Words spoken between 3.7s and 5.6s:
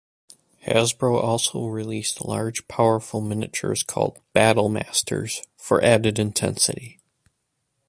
called "Battle Masters,"